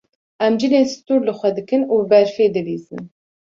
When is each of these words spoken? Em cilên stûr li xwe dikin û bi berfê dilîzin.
Em 0.45 0.53
cilên 0.59 0.85
stûr 0.93 1.19
li 1.27 1.33
xwe 1.39 1.49
dikin 1.57 1.81
û 1.93 1.95
bi 2.09 2.09
berfê 2.11 2.47
dilîzin. 2.55 3.01